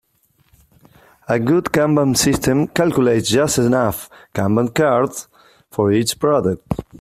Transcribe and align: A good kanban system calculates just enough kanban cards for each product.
A 1.29 1.37
good 1.37 1.65
kanban 1.71 2.17
system 2.17 2.67
calculates 2.67 3.29
just 3.29 3.59
enough 3.59 4.09
kanban 4.33 4.73
cards 4.73 5.27
for 5.69 5.91
each 5.91 6.17
product. 6.17 6.63